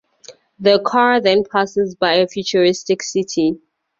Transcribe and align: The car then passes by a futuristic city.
The 0.57 0.81
car 0.83 1.21
then 1.21 1.43
passes 1.43 1.93
by 1.93 2.13
a 2.15 2.27
futuristic 2.27 3.03
city. 3.03 3.59